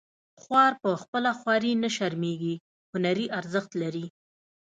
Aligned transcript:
خوار 0.41 0.73
په 0.83 0.89
خپله 1.01 1.31
خواري 1.39 1.73
نه 1.83 1.89
شرمیږي 1.95 2.55
هنري 2.91 3.25
جوړښت 3.33 3.71
لري 3.81 4.05